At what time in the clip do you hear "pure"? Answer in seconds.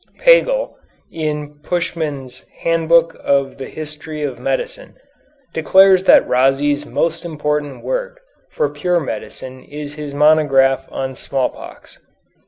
8.67-8.99